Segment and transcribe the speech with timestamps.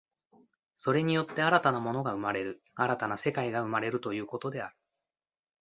[0.77, 4.75] それによって新たな物が生まれる、新たな世界が生まれるということである。